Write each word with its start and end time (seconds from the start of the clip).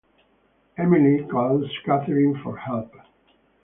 Emily 0.79 1.23
calls 1.29 1.69
Katherine 1.85 2.41
for 2.41 2.57
help. 2.57 2.91